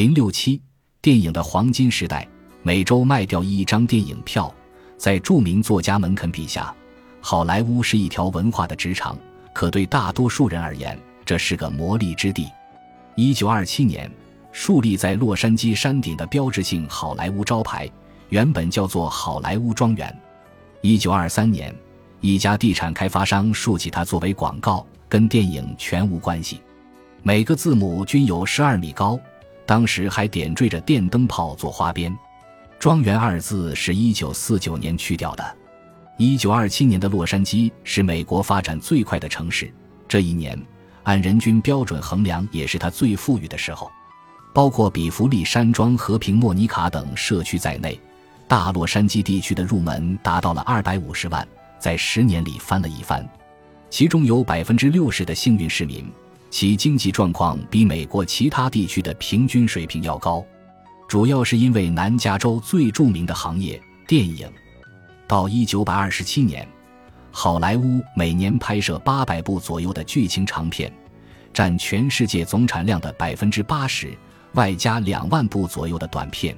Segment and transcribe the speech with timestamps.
[0.00, 0.58] 零六七
[1.02, 2.26] 电影的黄金时代，
[2.62, 4.50] 每周卖掉一张电影票。
[4.96, 6.74] 在著名作家门肯笔下，
[7.20, 9.14] 好莱坞是一条文化的职场，
[9.52, 12.48] 可对大多数人而言，这是个魔力之地。
[13.14, 14.10] 一九二七年，
[14.52, 17.86] 树立在洛杉矶山顶的标志性好莱坞招牌，
[18.30, 20.18] 原本叫做好莱坞庄园。
[20.80, 21.76] 一九二三年，
[22.22, 26.58] 一家地产开发商竖起它作为广告，跟电影全无关系。
[27.22, 29.20] 每个字母均有十二米高，
[29.70, 32.12] 当时还点缀着电灯泡做花边。
[32.76, 35.56] 庄园二字是一九四九年去掉的。
[36.18, 39.72] 一九二七年的洛杉矶是美国发展最快的城市，
[40.08, 40.60] 这一年
[41.04, 43.88] 按人均标准衡量也是它最富裕的时候。
[44.52, 47.96] 包括比弗利山庄、和平莫尼卡等社区在内，
[48.48, 51.46] 大洛杉矶地区的入门达到了二百五十万，
[51.78, 53.24] 在十年里翻了一番。
[53.88, 56.10] 其中有百分之六十的幸运市民，
[56.50, 60.44] 其经济状况比美国其他地区的平均水平要高。
[61.08, 64.48] 主要是因为南加州最著名的行业电影，
[65.26, 66.66] 到一九二七年，
[67.30, 70.92] 好莱坞每年拍摄八百部左右的剧情长片，
[71.52, 74.16] 占全世界总产量的百分之八十，
[74.54, 76.56] 外加两万部左右的短片。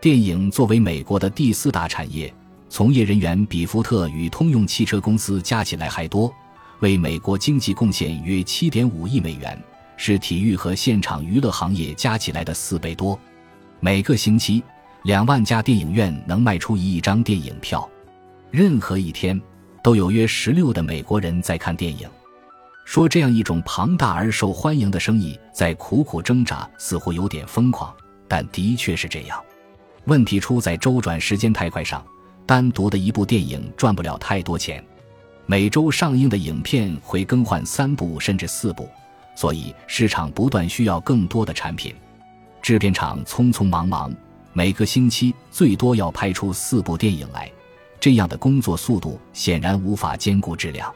[0.00, 2.32] 电影作为美国的第四大产业，
[2.68, 6.32] 从业人员比福特与通用汽车公司加起来还多，
[6.80, 9.60] 为美国经济贡献约七点五亿美元，
[9.96, 13.18] 是体育和现场娱乐行业加起来的四倍多。
[13.80, 14.62] 每个星期，
[15.02, 17.88] 两万家电影院能卖出一亿张电影票，
[18.50, 19.40] 任何一天
[19.82, 22.08] 都有约十六的美国人在看电影。
[22.84, 27.94] 说这样一种庞大而受欢迎的生意在苦苦挣扎，似乎有点疯狂，
[28.26, 29.38] 但的确是这样。
[30.04, 32.02] 问题出在周转时间太快上，
[32.46, 34.82] 单独的一部电影赚不了太多钱。
[35.50, 38.86] 每周上映的影片会更换三部甚至四部，
[39.34, 41.94] 所以市场不断需要更多的产品。
[42.60, 44.14] 制片厂匆匆忙忙，
[44.52, 47.50] 每个星期最多要拍出四部电影来，
[47.98, 50.94] 这样的工作速度显然无法兼顾质量。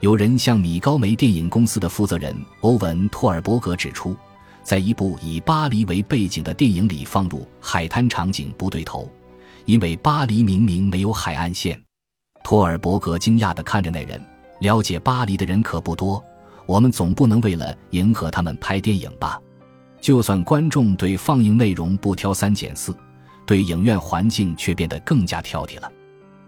[0.00, 4.16] 有人向米高梅电影公司的负责人欧文·托尔伯格指出，
[4.62, 9.06] 在一部以巴黎为背景的电影里放入海滩场景不对头，
[9.66, 11.78] 因为巴黎明明没有海岸线。
[12.44, 14.20] 托尔伯格惊讶地看着那人，
[14.60, 16.22] 了解巴黎的人可不多，
[16.66, 19.40] 我们总不能为了迎合他们拍电影吧？
[20.00, 22.96] 就算观众对放映内容不挑三拣四，
[23.46, 25.90] 对影院环境却变得更加挑剔了。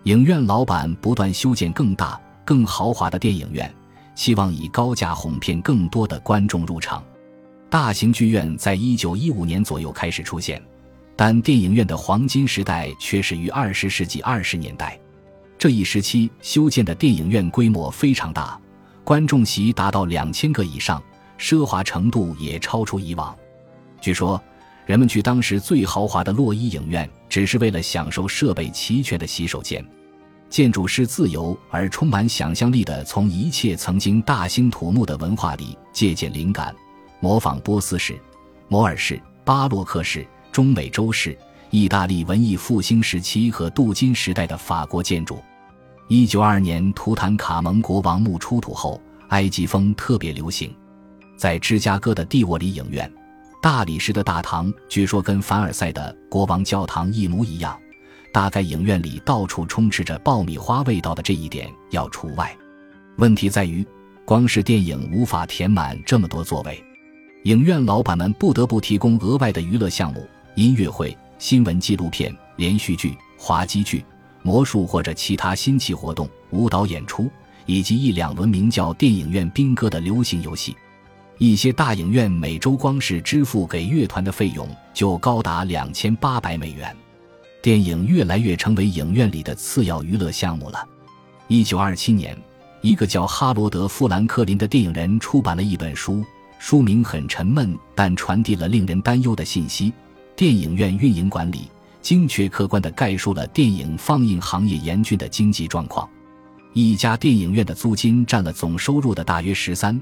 [0.05, 3.73] 影院老板不断修建更大、更豪华的电影院，
[4.15, 7.03] 希望以高价哄骗更多的观众入场。
[7.71, 10.63] 大型剧院在一九一五年左右开始出现，
[11.17, 14.99] 但电影院的黄金时代却始于二十世纪二十年代。
[15.65, 18.61] 这一时期修建的电影院规模非常大，
[19.03, 21.03] 观众席达到两千个以上，
[21.39, 23.35] 奢华程度也超出以往。
[23.99, 24.39] 据说，
[24.85, 29.83] 人们去当时最豪华的洛伊影院，只是为了享受设备齐全的洗手间。
[30.51, 36.77] 建筑师自由而充满想象力的从一切曾经大兴土木的文化里借鉴灵感，
[37.21, 38.21] 模仿波斯式、
[38.69, 41.35] 摩尔式、巴洛克式、中美洲式、
[41.71, 45.43] 意大利文艺复兴时期和镀金时代的法国建筑。
[46.09, 50.75] 一九二年，图坦卡蒙国王墓出土后，埃及风特别流行，
[51.35, 53.11] 在芝加哥的蒂沃里影院。
[53.63, 57.79] 大理石的大堂据说跟凡尔赛的国王教堂一模一样，
[58.35, 62.55] 大概影院里到处充斥着爆米花味道的这一点要除外。
[63.17, 63.87] 问题在于，
[64.27, 66.85] 光是电影无法填满这么多座位，
[67.45, 74.05] 影院老板们不得不提供额外的娱乐项目：音乐会、新闻纪录片、连续剧、滑稽剧、
[74.45, 77.31] 魔术或者其他新奇活动、舞蹈演出，
[77.65, 80.77] 以及一两轮名叫“电影院兵歌”的流行游戏。
[81.39, 86.95] 一些大影院每周光是支付给乐团的费用就高达两千八百美元。
[87.63, 90.87] 电影越来越成为影院里的次要娱乐项目了。
[91.49, 92.37] 一九二七年，
[92.83, 96.23] 一个叫哈罗德·富兰克林的电影人出版了一本书，
[96.59, 99.91] 书名很沉闷，但传递了令人担忧的信息：
[100.37, 101.71] 电影院运营管理，
[102.05, 106.07] 精确客观地概述了电影放映行业严峻的经济状况。
[106.75, 109.99] 一家电影院的租金占了总收入的大约十三。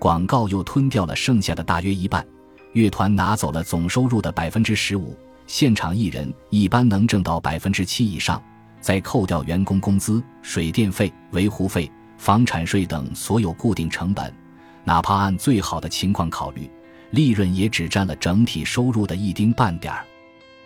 [0.00, 2.26] 广告又吞掉了剩下的大约一半，
[2.72, 5.16] 乐团拿走了总收入的百分之十五，
[5.46, 8.42] 现场艺人一般能挣到百分之七以上，
[8.80, 14.34] 再扣掉员工工资、水电费、维护费、房产税等所有固定成本，
[14.82, 16.68] 哪怕按最好的情况考虑，
[17.12, 20.04] 利润也只占了整体收入的一丁半点儿。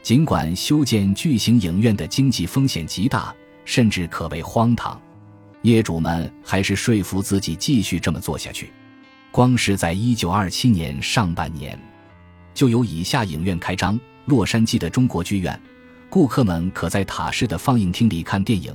[0.09, 3.31] 尽管修建巨型影院的经济风险极大，
[3.67, 4.99] 甚至可谓荒唐，
[5.61, 8.73] 业主们还是说服自己继续这么做下去。
[9.31, 11.79] 光是在一九二七年上半年，
[12.55, 15.61] 就有以下影院开张：洛杉矶的中国剧院，
[16.09, 18.73] 顾客们可在塔式的放映厅里看电影；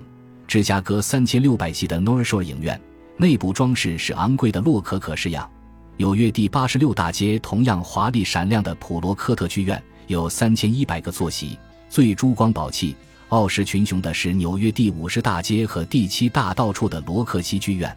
[0.48, 2.80] 芝加哥三千六百系的 North Shore 影院，
[3.18, 5.50] 内部装饰是昂贵的洛可可式样；
[5.98, 11.58] 纽约第八十六大街同样华丽闪亮的普罗科特剧院，有三千一百个坐席，
[11.90, 12.96] 最珠光宝气、
[13.30, 17.96] 傲视群雄的是纽约第五十大街和第七大道处的罗克西剧院。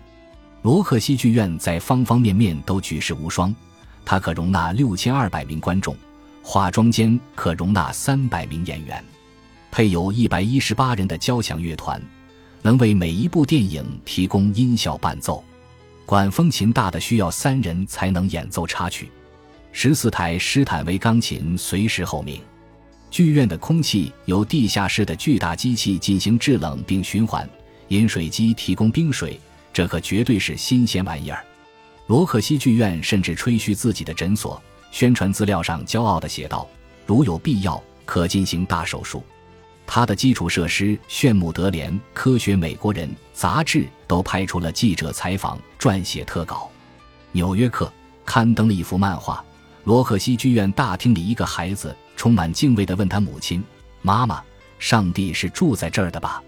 [0.63, 3.55] 罗克西剧院在方方面面都举世无双，
[4.05, 5.97] 它可容纳六千二百名观众，
[6.43, 9.05] 化妆间可容纳三百名演员，
[9.71, 12.03] 配有一百一十八人的交响乐团，
[12.63, 15.45] 能为每一部电影提供音效伴奏。
[16.05, 19.11] 管风琴大的需要三人才能演奏插曲，
[19.79, 22.41] 十四台施坦威钢琴随时候命。
[23.11, 27.47] 剧院的空气由地下室的巨大机器进行制冷并循环，
[27.89, 29.39] 饮水机提供冰水。
[29.75, 31.45] 这可绝对是新鲜玩意儿。
[32.07, 36.67] 罗克西剧院甚至吹嘘自己的诊所，宣传资料上骄傲地写道
[37.05, 39.23] ：“如有必要，可进行大手术。”
[39.87, 46.71] 它的基础设施炫目得连，《科学美国人》杂志都拍出了记者采访、撰写特稿。
[47.33, 47.85] 《纽约客》
[48.25, 49.45] 刊登了一幅漫画：
[49.87, 53.63] 罗克西剧院大厅里，一个孩子充满敬畏地问他母亲
[54.03, 54.43] ：“妈妈，
[54.81, 56.43] 上帝是住在这儿的吧？”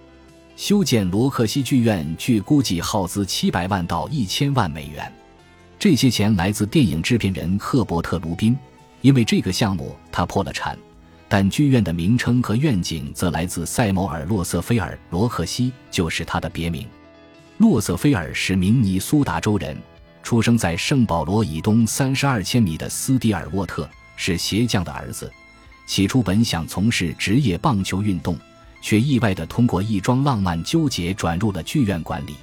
[0.59, 5.13] 修建罗克西剧院，据估计耗资七百万到一千万美元。
[5.79, 8.59] 这些钱来自电影制片人赫伯特·卢宾，
[9.03, 10.77] 因为这个项目他破了产。
[11.29, 16.85] 但剧院的名称和愿景则来自塞缪尔·洛瑟菲尔，罗克西就是他的别名。
[17.59, 19.77] 洛瑟菲尔是明尼苏达州人，
[20.23, 25.33] 出生在圣保罗以东三十二千米的斯蒂尔沃特，是鞋匠的儿子。
[25.87, 28.39] 起初本想从事职业棒球运动。
[28.81, 32.37] 却意外地通过一桩浪漫纠结转入了剧院管理。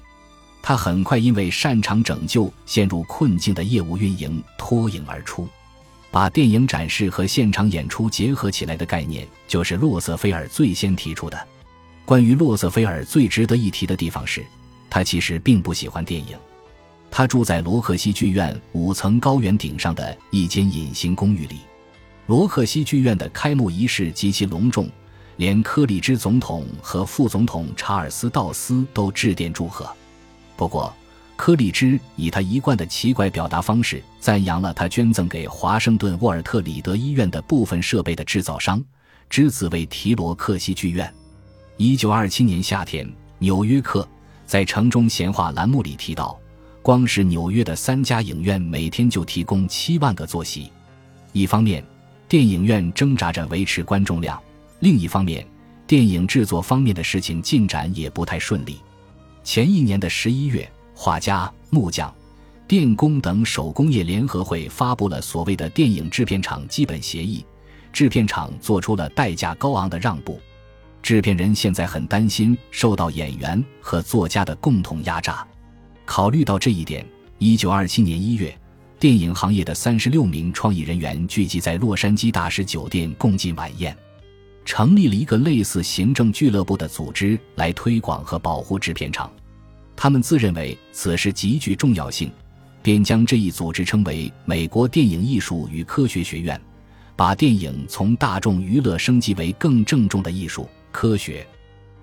[0.61, 5.47] 他很快因为擅长拯救陷入困境的业务运营脱颖而出。
[6.11, 11.47] 把电影展示和现场演出结合起来的概念，就是洛瑟菲尔最先提出的。
[12.05, 14.45] 关于洛瑟菲尔最值得一提的地方是，
[14.89, 16.37] 他其实并不喜欢电影。
[17.17, 21.59] 他住在罗克西剧院五层高原顶上的一间隐形公寓里。
[22.27, 24.89] 罗克西剧院的开幕仪式极其隆重。
[25.37, 29.89] 连科里兹总统和副总统查尔斯·道斯都致电祝贺。
[30.57, 30.93] 不过，
[31.37, 38.83] 科里兹以他一贯的奇怪表达方式赞扬了他捐赠给华盛顿沃尔特里德医院的部分设备的制造商，
[39.29, 41.09] 之子为提罗克西剧院。
[41.77, 43.07] 一九二七年夏天，
[43.39, 44.01] 《纽约客》
[44.45, 46.37] 在城中闲话栏目里提到，
[46.85, 50.71] 光是纽约的三家影院每天就提供七万个坐席。
[51.31, 51.83] 一方面，
[52.29, 54.39] 电影院挣扎着维持观众量。
[54.81, 55.43] 另一方面，
[55.87, 58.77] 电影制作方面的事情进展也不太顺利。
[59.43, 62.13] 前一年的十一月，画家、木匠、
[62.67, 67.43] 电工等手工业联合会发布了所谓的电影制片厂基本协议，
[67.91, 70.39] 制片厂做出了代价高昂的让步。
[71.01, 75.43] 制片人现在很担心受到演员和作家的共同压榨。
[76.05, 77.05] 考虑到这一点，
[77.39, 78.55] 一九二七年一月，
[78.99, 83.95] 电影行业的三十六名创意人员聚集在洛杉矶大使酒店共进晚宴。
[84.63, 89.31] 成立了一个类似行政俱乐部的组织来推广和保护制片厂，
[89.95, 92.31] 他们自认为此事极具重要性，
[92.81, 96.59] 便将这一组织称为美国电影艺术与科学学院，
[97.15, 101.45] 把电影从大众娱乐升级为更郑重的艺术科学。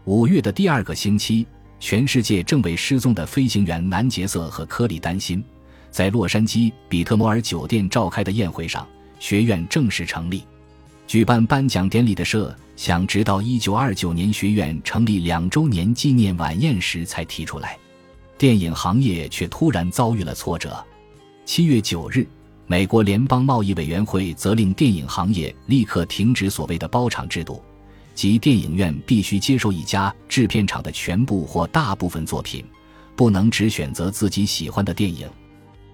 [0.05, 1.47] 五月的第二个星期，
[1.83, 5.43] 全世界正为失踪的飞行员南杰瑟和科里担心，
[5.91, 8.87] 在洛杉矶比特摩尔酒店召开的宴会上，
[9.19, 10.45] 学院正式成立。
[11.09, 17.77] 举办颁奖典礼的设想，直到一九二九年学院成立两周年纪念晚宴时才提出来。
[18.39, 20.83] 电影行业却突然遭遇了挫折。
[21.45, 22.25] 七月九日，
[22.69, 27.61] 美国联邦贸易委员会责令电影行业立刻停止所谓的包场制度，
[28.15, 32.65] 即电影院必须接受一家制片厂的全部或大部分作品，
[33.17, 35.29] 不能只选择自己喜欢的电影。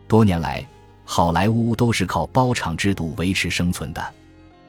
[0.07, 0.67] 多年来，
[1.05, 4.15] 好莱坞都是靠包场制度维持生存的。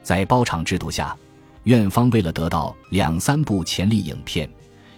[0.04, 1.16] 在包场制度下，
[1.64, 4.50] 院方为了得到两三部潜力影片，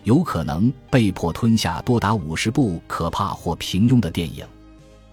[0.04, 4.46] 有可能被迫吞下多达五十部可怕或平庸的电影。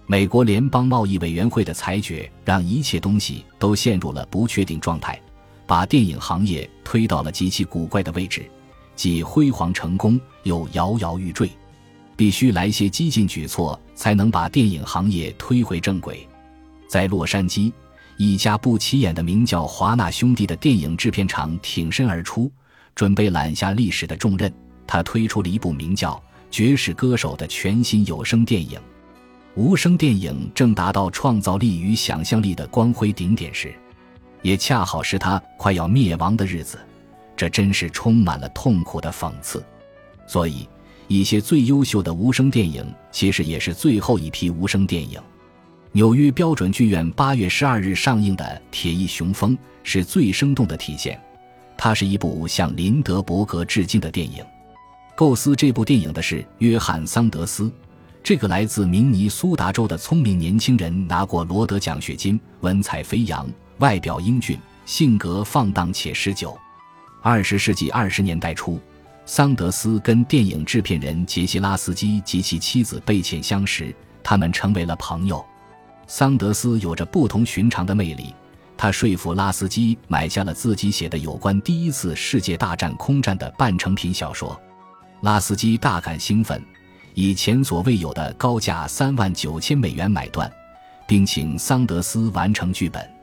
[0.05, 5.21] 美国联邦贸易委员会的裁决让一切东西都陷入了不确定状态，
[5.69, 8.49] 把电影行业推到了极其古怪的位置，
[8.95, 11.47] 既辉煌成功又摇摇欲坠。
[12.15, 16.27] 必须来些激进举措，才能把电影行业推回正轨。
[16.87, 17.71] 在洛杉矶。
[18.17, 22.51] 一家不起眼的名叫华纳兄弟的电影制片厂挺身而出，
[22.93, 24.51] 准备揽下历史的重任。
[24.85, 26.15] 他推出了一部名叫
[26.51, 28.77] 《爵士歌手》的全新有声电影。
[29.55, 33.73] 无声电影正达到创造力与想象力的光辉顶点时，
[34.41, 36.77] 也恰好是他快要灭亡的日子。
[37.35, 39.63] 这真是充满了痛苦的讽刺。
[40.27, 40.67] 所以，
[41.07, 45.19] 一些最优秀的无声电影其实也是最后一批无声电影。
[45.91, 51.19] 纽约标准剧院八月十二日上映的《铁翼雄风》是最生动的体现。
[51.75, 54.43] 它是一部向林德伯格致敬的电影。
[55.15, 57.71] 构思这部电影的是约翰·桑德斯，
[58.21, 66.57] 这个来自明尼苏达州的聪明年轻人拿过罗德奖学金，文采飞扬，外表英俊，性格放荡且持久。
[67.21, 68.79] 二十世纪二十年代初，
[69.25, 75.43] 桑德斯跟电影制片人杰西·拉斯基及其妻子贝茜相识，他们成为了朋友。
[76.07, 78.33] 桑德斯有着不同寻常的魅力，
[78.75, 84.59] 他说服拉斯基买下了自己写的有关第一次世界大战空战的半成品小说。
[85.21, 86.61] 拉斯基大感兴奋，
[87.13, 90.51] 以前所未有的高价三万九千美元买断，
[91.07, 93.18] 并请桑德斯完成剧本。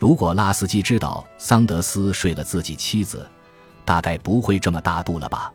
[0.00, 3.28] 如果拉斯基知道桑德斯睡了自己妻子，
[3.84, 5.52] 大概不会这么大度了吧。